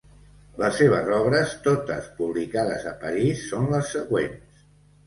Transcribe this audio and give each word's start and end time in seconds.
Les 0.61 0.79
seves 0.81 1.11
obres, 1.17 1.53
totes 1.67 2.09
publicades 2.23 2.89
a 2.95 2.95
París, 3.07 3.47
són 3.53 3.73
les 3.77 3.95
següents. 3.99 4.65